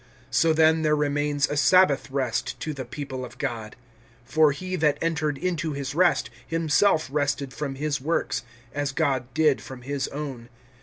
[0.31, 3.75] (9)So then, there remains a Sabbath rest to the people of God.
[4.27, 8.41] (10)For he that entered into his rest, himself rested from his works,
[8.73, 10.49] as God did from his own.